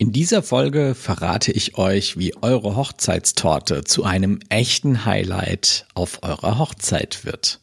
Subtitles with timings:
[0.00, 6.58] In dieser Folge verrate ich euch, wie eure Hochzeitstorte zu einem echten Highlight auf eurer
[6.58, 7.60] Hochzeit wird.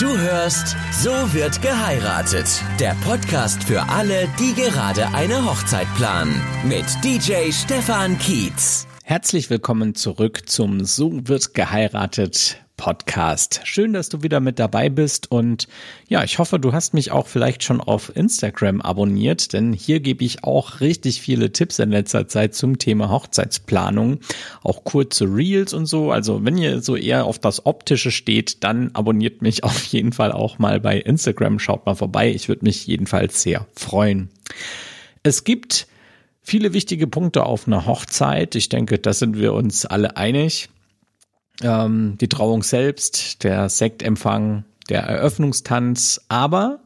[0.00, 2.48] Du hörst So wird geheiratet.
[2.80, 6.34] Der Podcast für alle, die gerade eine Hochzeit planen.
[6.64, 8.88] Mit DJ Stefan Kietz.
[9.04, 13.60] Herzlich willkommen zurück zum So wird geheiratet Podcast.
[13.64, 15.68] Schön, dass du wieder mit dabei bist und
[16.08, 20.24] ja, ich hoffe, du hast mich auch vielleicht schon auf Instagram abonniert, denn hier gebe
[20.24, 24.20] ich auch richtig viele Tipps in letzter Zeit zum Thema Hochzeitsplanung,
[24.62, 26.10] auch kurze Reels und so.
[26.10, 30.32] Also, wenn ihr so eher auf das optische steht, dann abonniert mich auf jeden Fall
[30.32, 32.30] auch mal bei Instagram, schaut mal vorbei.
[32.30, 34.30] Ich würde mich jedenfalls sehr freuen.
[35.24, 35.88] Es gibt
[36.40, 38.54] viele wichtige Punkte auf einer Hochzeit.
[38.54, 40.70] Ich denke, da sind wir uns alle einig
[41.62, 46.80] ähm, die Trauung selbst, der Sektempfang, der Eröffnungstanz, aber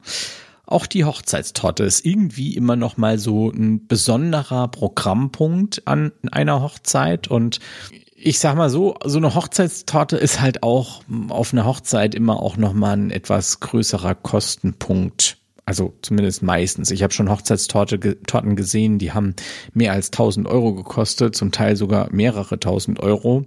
[0.66, 7.28] auch die Hochzeitstorte ist irgendwie immer noch mal so ein besonderer Programmpunkt an einer Hochzeit
[7.28, 7.60] und
[8.24, 12.56] ich sag mal so, so eine Hochzeitstorte ist halt auch auf einer Hochzeit immer auch
[12.56, 15.38] noch mal ein etwas größerer Kostenpunkt.
[15.64, 16.91] Also zumindest meistens.
[16.91, 19.34] Ich habe schon Hochzeitstorten gesehen, die haben
[19.75, 23.44] mehr als 1000 Euro gekostet, zum Teil sogar mehrere tausend Euro.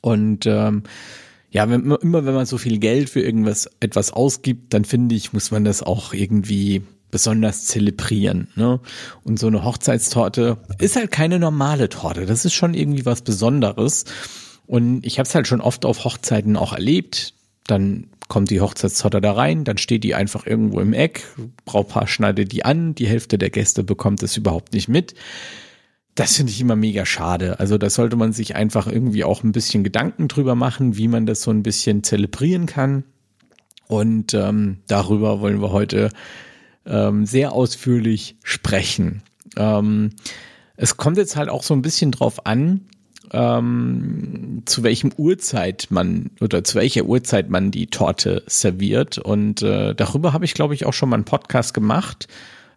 [0.00, 0.82] Und ähm,
[1.50, 5.32] ja, wenn, immer wenn man so viel Geld für irgendwas etwas ausgibt, dann finde ich,
[5.32, 8.48] muss man das auch irgendwie besonders zelebrieren.
[8.54, 8.80] Ne?
[9.24, 12.26] Und so eine Hochzeitstorte ist halt keine normale Torte.
[12.26, 14.04] Das ist schon irgendwie was Besonderes.
[14.66, 17.34] Und ich habe es halt schon oft auf Hochzeiten auch erlebt.
[17.66, 21.24] Dann kommt die Hochzeitstorte da rein, dann steht die einfach irgendwo im Eck,
[21.64, 25.14] Brautpaar schneidet die an, die Hälfte der Gäste bekommt es überhaupt nicht mit.
[26.14, 27.60] Das finde ich immer mega schade.
[27.60, 31.26] Also da sollte man sich einfach irgendwie auch ein bisschen Gedanken drüber machen, wie man
[31.26, 33.04] das so ein bisschen zelebrieren kann.
[33.86, 36.10] Und ähm, darüber wollen wir heute
[36.86, 39.22] ähm, sehr ausführlich sprechen.
[39.56, 40.10] Ähm,
[40.76, 42.82] es kommt jetzt halt auch so ein bisschen drauf an,
[43.32, 49.18] ähm, zu welchem Uhrzeit man oder zu welcher Uhrzeit man die Torte serviert.
[49.18, 52.28] Und äh, darüber habe ich, glaube ich, auch schon mal einen Podcast gemacht.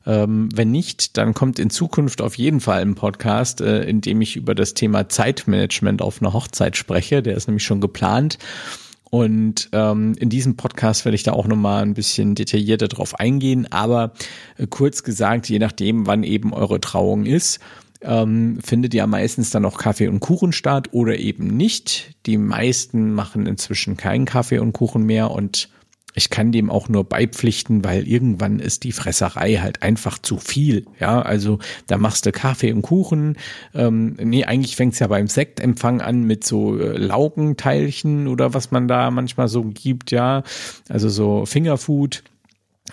[0.06, 4.22] Ähm, wenn nicht, dann kommt in Zukunft auf jeden Fall ein Podcast, äh, in dem
[4.22, 7.22] ich über das Thema Zeitmanagement auf einer Hochzeit spreche.
[7.22, 8.38] Der ist nämlich schon geplant.
[9.09, 13.72] Und ähm, in diesem Podcast werde ich da auch nochmal ein bisschen detaillierter drauf eingehen.
[13.72, 14.14] Aber
[14.58, 17.59] äh, kurz gesagt, je nachdem, wann eben eure Trauung ist,
[18.02, 22.16] ähm, findet ja meistens dann auch Kaffee und Kuchen statt oder eben nicht.
[22.25, 25.70] Die meisten machen inzwischen keinen Kaffee und Kuchen mehr und
[26.13, 30.85] ich kann dem auch nur beipflichten, weil irgendwann ist die Fresserei halt einfach zu viel.
[31.00, 33.38] Ja, also da machst du Kaffee und Kuchen.
[33.74, 38.88] Ähm, nee, eigentlich fängt's ja beim Sektempfang an mit so äh, Laugenteilchen oder was man
[38.88, 40.44] da manchmal so gibt, ja.
[40.90, 42.23] Also so Fingerfood.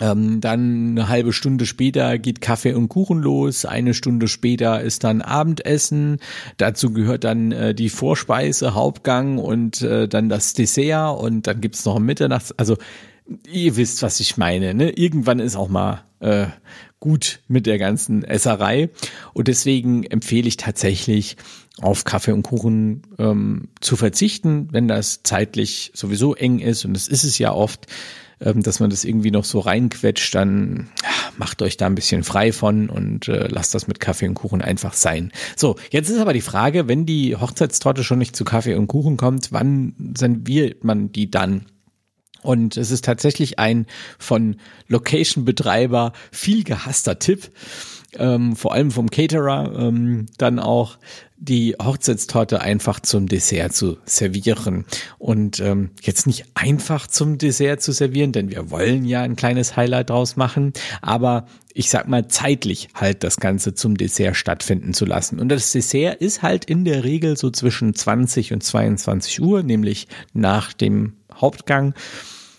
[0.00, 3.64] Ähm, dann eine halbe Stunde später geht Kaffee und Kuchen los.
[3.64, 6.20] Eine Stunde später ist dann Abendessen.
[6.56, 11.84] Dazu gehört dann äh, die Vorspeise, Hauptgang und äh, dann das Dessert und dann gibt's
[11.84, 12.52] noch Mitternachts.
[12.52, 12.76] Also
[13.50, 14.74] ihr wisst, was ich meine.
[14.74, 14.90] Ne?
[14.90, 16.46] Irgendwann ist auch mal äh,
[17.00, 18.90] gut mit der ganzen Esserei.
[19.32, 21.36] Und deswegen empfehle ich tatsächlich,
[21.80, 26.84] auf Kaffee und Kuchen ähm, zu verzichten, wenn das zeitlich sowieso eng ist.
[26.84, 27.86] Und das ist es ja oft,
[28.40, 30.34] ähm, dass man das irgendwie noch so reinquetscht.
[30.34, 30.90] Dann
[31.38, 34.60] macht euch da ein bisschen frei von und äh, lasst das mit Kaffee und Kuchen
[34.60, 35.32] einfach sein.
[35.56, 39.16] So, jetzt ist aber die Frage, wenn die Hochzeitstorte schon nicht zu Kaffee und Kuchen
[39.16, 41.66] kommt, wann serviert man die dann?
[42.42, 43.86] Und es ist tatsächlich ein
[44.18, 44.56] von
[44.88, 47.50] Location-Betreiber viel gehasster Tipp,
[48.18, 50.98] ähm, vor allem vom Caterer, ähm, dann auch
[51.40, 54.84] die Hochzeitstorte einfach zum Dessert zu servieren.
[55.18, 59.74] Und ähm, jetzt nicht einfach zum Dessert zu servieren, denn wir wollen ja ein kleines
[59.74, 65.06] Highlight draus machen, aber ich sag mal zeitlich halt das Ganze zum Dessert stattfinden zu
[65.06, 65.40] lassen.
[65.40, 70.08] Und das Dessert ist halt in der Regel so zwischen 20 und 22 Uhr, nämlich
[70.34, 71.94] nach dem Hauptgang.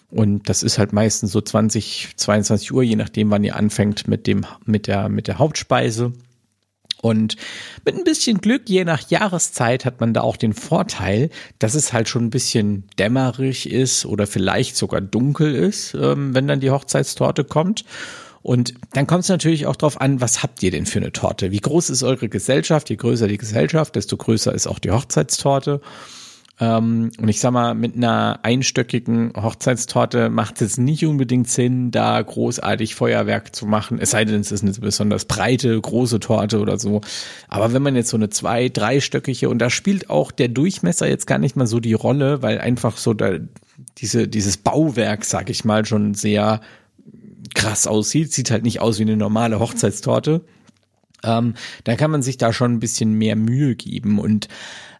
[0.09, 4.25] Und das ist halt meistens so 20, 22 Uhr, je nachdem, wann ihr anfängt mit
[4.25, 6.13] dem, mit der, mit der Hauptspeise.
[7.01, 7.35] Und
[7.83, 11.93] mit ein bisschen Glück, je nach Jahreszeit, hat man da auch den Vorteil, dass es
[11.93, 16.71] halt schon ein bisschen dämmerig ist oder vielleicht sogar dunkel ist, ähm, wenn dann die
[16.71, 17.83] Hochzeitstorte kommt.
[18.43, 21.51] Und dann kommt es natürlich auch darauf an, was habt ihr denn für eine Torte?
[21.51, 22.89] Wie groß ist eure Gesellschaft?
[22.89, 25.81] Je größer die Gesellschaft, desto größer ist auch die Hochzeitstorte.
[26.61, 32.21] Ähm, und ich sag mal, mit einer einstöckigen Hochzeitstorte macht es nicht unbedingt Sinn, da
[32.21, 33.97] großartig Feuerwerk zu machen.
[33.99, 37.01] Es sei denn, es ist eine besonders breite, große Torte oder so.
[37.47, 41.25] Aber wenn man jetzt so eine zwei-, dreistöckige und da spielt auch der Durchmesser jetzt
[41.25, 43.39] gar nicht mal so die Rolle, weil einfach so da
[43.97, 46.61] diese, dieses Bauwerk, sag ich mal, schon sehr
[47.55, 50.41] krass aussieht, sieht halt nicht aus wie eine normale Hochzeitstorte,
[51.23, 51.55] ähm,
[51.85, 54.47] dann kann man sich da schon ein bisschen mehr Mühe geben und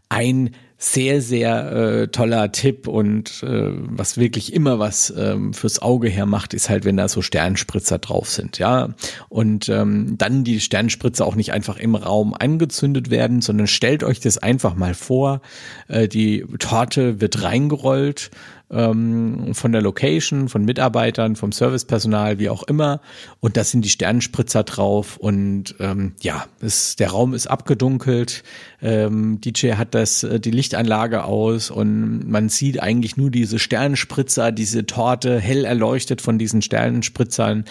[0.09, 0.51] ein
[0.83, 6.55] sehr, sehr äh, toller Tipp und äh, was wirklich immer was ähm, fürs Auge hermacht,
[6.55, 8.95] ist halt, wenn da so Sternspritzer drauf sind, ja.
[9.29, 14.21] Und ähm, dann die Sternspritzer auch nicht einfach im Raum angezündet werden, sondern stellt euch
[14.21, 15.41] das einfach mal vor.
[15.87, 18.31] Äh, die Torte wird reingerollt
[18.71, 23.01] ähm, von der Location, von Mitarbeitern, vom Servicepersonal, wie auch immer.
[23.39, 28.43] Und da sind die Sternenspritzer drauf und ähm, ja, es, der Raum ist abgedunkelt.
[28.81, 34.51] Ähm, DJ hat das äh, die Lichtanlage aus und man sieht eigentlich nur diese Sternenspritzer,
[34.51, 37.65] diese Torte hell erleuchtet von diesen Sternenspritzern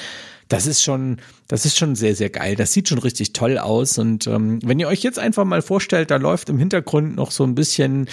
[0.51, 2.57] das ist schon, das ist schon sehr, sehr geil.
[2.57, 3.99] Das sieht schon richtig toll aus.
[3.99, 7.45] Und ähm, wenn ihr euch jetzt einfach mal vorstellt, da läuft im Hintergrund noch so
[7.45, 8.09] ein bisschen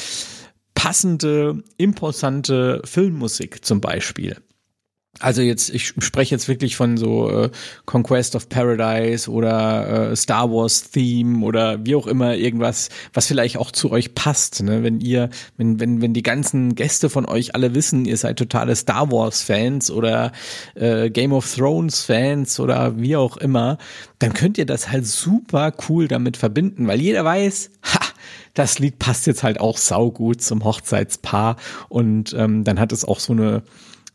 [0.78, 4.38] passende, imposante Filmmusik zum Beispiel.
[5.20, 7.50] Also jetzt, ich spreche jetzt wirklich von so äh,
[7.86, 13.58] Conquest of Paradise oder äh, Star Wars Theme oder wie auch immer irgendwas, was vielleicht
[13.58, 14.62] auch zu euch passt.
[14.62, 14.84] Ne?
[14.84, 18.76] Wenn ihr, wenn, wenn, wenn die ganzen Gäste von euch alle wissen, ihr seid totale
[18.76, 20.32] Star Wars Fans oder
[20.76, 23.80] äh, Game of Thrones Fans oder wie auch immer,
[24.20, 28.07] dann könnt ihr das halt super cool damit verbinden, weil jeder weiß, ha,
[28.58, 31.58] das Lied passt jetzt halt auch saugut zum Hochzeitspaar
[31.90, 33.64] und ähm, dann hat es auch so eine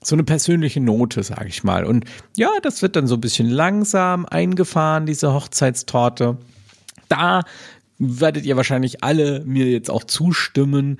[0.04, 1.84] so eine persönliche Note, sage ich mal.
[1.84, 2.06] Und
[2.36, 6.38] ja, das wird dann so ein bisschen langsam eingefahren, diese Hochzeitstorte.
[7.08, 7.42] Da
[7.98, 10.98] werdet ihr wahrscheinlich alle mir jetzt auch zustimmen.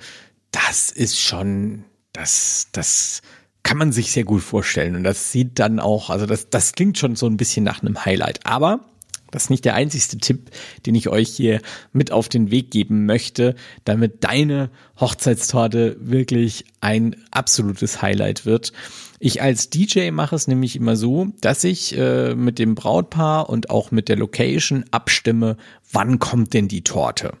[0.51, 3.21] Das ist schon, das, das
[3.63, 4.95] kann man sich sehr gut vorstellen.
[4.95, 8.05] Und das sieht dann auch, also das, das klingt schon so ein bisschen nach einem
[8.05, 8.45] Highlight.
[8.45, 8.85] Aber
[9.33, 10.51] das ist nicht der einzigste Tipp,
[10.85, 11.59] den ich euch hier
[11.91, 14.69] mit auf den Weg geben möchte, damit deine
[14.99, 18.73] Hochzeitstorte wirklich ein absolutes Highlight wird.
[19.19, 23.69] Ich als DJ mache es nämlich immer so, dass ich äh, mit dem Brautpaar und
[23.69, 25.57] auch mit der Location abstimme,
[25.91, 27.33] wann kommt denn die Torte?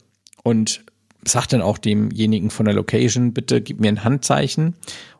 [0.43, 0.83] Und
[1.23, 4.75] sag dann auch demjenigen von der Location, bitte gib mir ein Handzeichen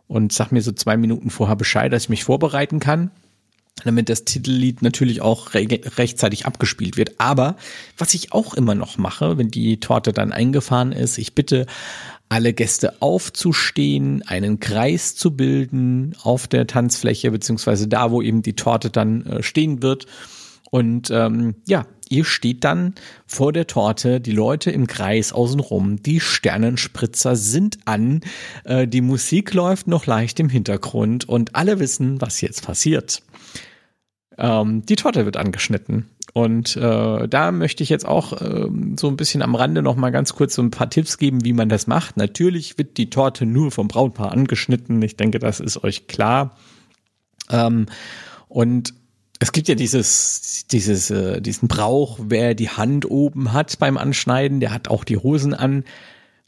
[0.07, 3.11] und sag mir so zwei Minuten vorher Bescheid, dass ich mich vorbereiten kann
[3.83, 5.67] damit das Titellied natürlich auch re
[5.97, 7.19] rechtzeitig abgespielt wird.
[7.19, 7.57] Aber
[7.97, 11.65] was ich auch immer noch mache, wenn die Torte dann eingefahren ist, ich bitte
[12.29, 18.55] alle Gäste aufzustehen, einen Kreis zu bilden auf der Tanzfläche, beziehungsweise da, wo eben die
[18.55, 20.07] Torte dann äh, stehen wird.
[20.71, 22.95] Und ähm, ja, ihr steht dann
[23.25, 28.21] vor der Torte, die Leute im Kreis außenrum, die Sternenspritzer sind an,
[28.63, 33.23] äh, die Musik läuft noch leicht im Hintergrund und alle wissen, was jetzt passiert.
[34.37, 36.09] Ähm, die Torte wird angeschnitten.
[36.33, 38.67] Und äh, da möchte ich jetzt auch äh,
[38.99, 41.53] so ein bisschen am Rande noch mal ganz kurz so ein paar Tipps geben, wie
[41.53, 42.17] man das macht.
[42.17, 44.99] Natürlich wird die Torte nur vom Brautpaar angeschnitten.
[45.03, 46.57] Ich denke, das ist euch klar.
[47.51, 47.85] Ähm,
[48.47, 48.95] und
[49.43, 54.61] es gibt ja dieses, dieses, äh, diesen Brauch, wer die Hand oben hat beim Anschneiden,
[54.61, 55.83] der hat auch die Hosen an.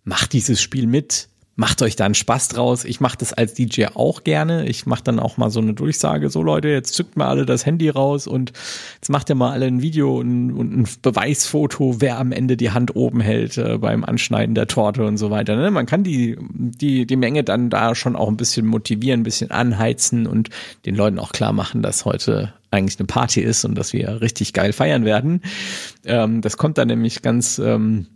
[0.06, 2.83] Macht dieses Spiel mit macht euch da einen Spaß draus.
[2.83, 4.68] Ich mache das als DJ auch gerne.
[4.68, 7.65] Ich mache dann auch mal so eine Durchsage, so Leute, jetzt zückt mal alle das
[7.65, 8.51] Handy raus und
[8.95, 12.71] jetzt macht ihr mal alle ein Video und, und ein Beweisfoto, wer am Ende die
[12.71, 15.56] Hand oben hält äh, beim Anschneiden der Torte und so weiter.
[15.56, 15.71] Ne?
[15.71, 19.51] Man kann die, die, die Menge dann da schon auch ein bisschen motivieren, ein bisschen
[19.51, 20.50] anheizen und
[20.86, 24.54] den Leuten auch klar machen, dass heute eigentlich eine Party ist und dass wir richtig
[24.54, 25.41] geil feiern werden.
[26.05, 28.08] Ähm, das kommt dann nämlich ganz ähm,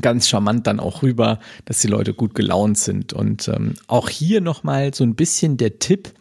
[0.00, 3.12] ganz charmant dann auch rüber, dass die Leute gut gelaunt sind.
[3.12, 6.14] Und ähm, auch hier nochmal so ein bisschen der Tipp,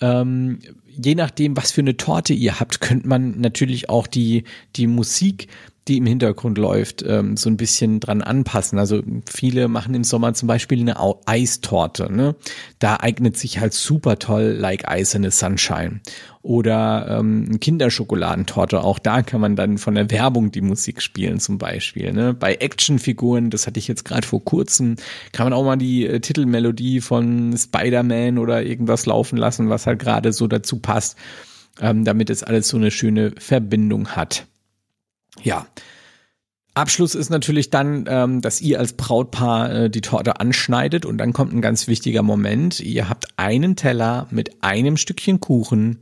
[0.00, 4.44] ähm, je nachdem, was für eine Torte ihr habt, könnt man natürlich auch die,
[4.76, 5.48] die Musik
[5.88, 8.78] die im Hintergrund läuft, ähm, so ein bisschen dran anpassen.
[8.78, 12.12] Also viele machen im Sommer zum Beispiel eine Eistorte.
[12.12, 12.34] Ne?
[12.80, 16.00] Da eignet sich halt super toll Like Ice in the Sunshine.
[16.42, 18.80] Oder ähm, Kinderschokoladentorte.
[18.80, 22.12] Auch da kann man dann von der Werbung die Musik spielen zum Beispiel.
[22.12, 22.34] Ne?
[22.34, 24.96] Bei Actionfiguren, das hatte ich jetzt gerade vor kurzem,
[25.32, 29.98] kann man auch mal die äh, Titelmelodie von Spider-Man oder irgendwas laufen lassen, was halt
[29.98, 31.16] gerade so dazu passt,
[31.80, 34.46] ähm, damit es alles so eine schöne Verbindung hat.
[35.42, 35.66] Ja.
[36.74, 41.32] Abschluss ist natürlich dann, ähm, dass ihr als Brautpaar äh, die Torte anschneidet und dann
[41.32, 42.80] kommt ein ganz wichtiger Moment.
[42.80, 46.00] Ihr habt einen Teller mit einem Stückchen Kuchen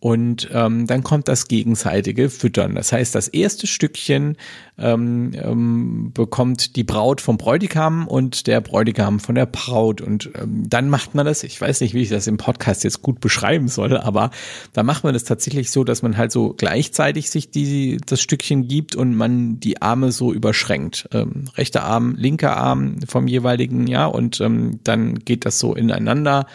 [0.00, 2.76] und ähm, dann kommt das gegenseitige Füttern.
[2.76, 4.36] Das heißt, das erste Stückchen
[4.78, 10.00] ähm, ähm, bekommt die Braut vom Bräutigam und der Bräutigam von der Braut.
[10.00, 13.02] Und ähm, dann macht man das, ich weiß nicht, wie ich das im Podcast jetzt
[13.02, 14.30] gut beschreiben soll, aber
[14.72, 18.68] da macht man das tatsächlich so, dass man halt so gleichzeitig sich die, das Stückchen
[18.68, 21.08] gibt und man die Arme so überschränkt.
[21.12, 26.46] Ähm, rechter Arm, linker Arm vom jeweiligen, ja, und ähm, dann geht das so ineinander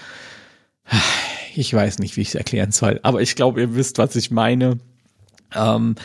[1.55, 4.31] ich weiß nicht, wie ich es erklären soll, aber ich glaube, ihr wisst, was ich
[4.31, 4.79] meine.
[5.55, 5.95] Ähm,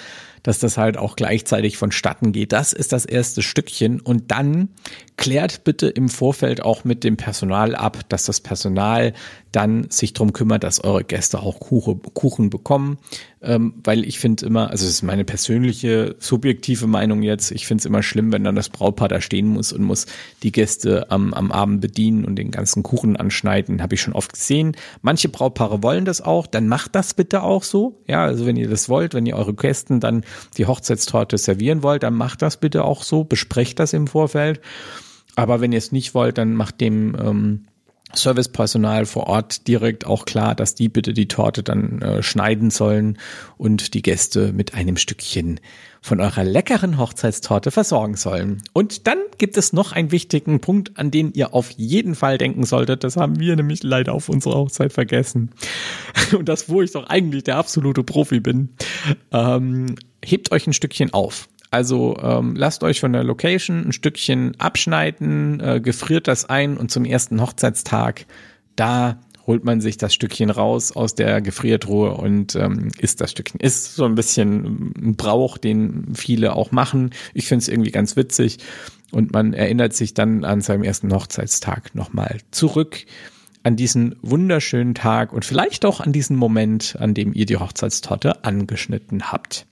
[0.43, 2.53] dass das halt auch gleichzeitig vonstatten geht.
[2.53, 4.01] Das ist das erste Stückchen.
[4.01, 4.71] Und dann
[5.17, 9.13] klärt bitte im Vorfeld auch mit dem Personal ab, dass das Personal
[9.53, 12.99] dann sich drum kümmert, dass eure Gäste auch Kuchen bekommen.
[13.41, 17.83] Ähm, weil ich finde immer, also das ist meine persönliche, subjektive Meinung jetzt, ich finde
[17.83, 20.07] es immer schlimm, wenn dann das Brautpaar da stehen muss und muss
[20.43, 23.81] die Gäste am, am Abend bedienen und den ganzen Kuchen anschneiden.
[23.81, 24.77] Habe ich schon oft gesehen.
[25.03, 28.03] Manche Brautpaare wollen das auch, dann macht das bitte auch so.
[28.09, 30.25] Ja, also wenn ihr das wollt, wenn ihr eure Gästen dann
[30.57, 34.61] die Hochzeitstorte servieren wollt, dann macht das bitte auch so, besprecht das im Vorfeld.
[35.37, 37.67] Aber wenn ihr es nicht wollt, dann macht dem ähm,
[38.15, 43.19] Servicepersonal vor Ort direkt auch klar, dass die bitte die Torte dann äh, schneiden sollen
[43.59, 45.61] und die Gäste mit einem Stückchen
[46.01, 48.63] von eurer leckeren Hochzeitstorte versorgen sollen.
[48.73, 52.65] Und dann gibt es noch einen wichtigen Punkt, an den ihr auf jeden Fall denken
[52.65, 53.05] solltet.
[53.05, 55.51] Das haben wir nämlich leider auf unserer Hochzeit vergessen.
[56.37, 58.71] Und das, wo ich doch eigentlich der absolute Profi bin.
[59.33, 61.49] Ähm, hebt euch ein Stückchen auf.
[61.71, 66.91] Also ähm, lasst euch von der Location ein Stückchen abschneiden, äh, gefriert das ein und
[66.91, 68.27] zum ersten Hochzeitstag,
[68.77, 73.61] da holt man sich das Stückchen raus aus der Gefriertruhe und ähm, isst das Stückchen.
[73.61, 77.11] Ist so ein bisschen ein Brauch, den viele auch machen.
[77.33, 78.59] Ich finde es irgendwie ganz witzig
[79.11, 83.07] und man erinnert sich dann an seinem ersten Hochzeitstag nochmal zurück
[83.63, 88.45] an diesen wunderschönen Tag und vielleicht auch an diesen Moment, an dem ihr die Hochzeitstorte
[88.45, 89.67] angeschnitten habt.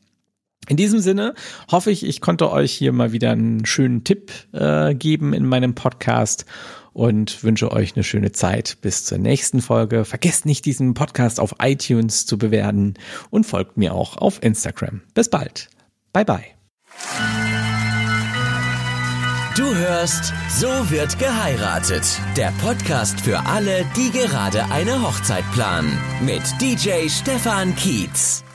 [0.69, 1.35] In diesem Sinne
[1.71, 5.75] hoffe ich, ich konnte euch hier mal wieder einen schönen Tipp äh, geben in meinem
[5.75, 6.45] Podcast
[6.93, 10.05] und wünsche euch eine schöne Zeit bis zur nächsten Folge.
[10.05, 12.95] Vergesst nicht, diesen Podcast auf iTunes zu bewerten
[13.31, 15.03] und folgt mir auch auf Instagram.
[15.15, 15.69] Bis bald.
[16.13, 16.45] Bye bye.
[19.57, 22.21] Du hörst So wird geheiratet.
[22.37, 25.99] Der Podcast für alle, die gerade eine Hochzeit planen.
[26.23, 28.46] Mit DJ Stefan Kietz.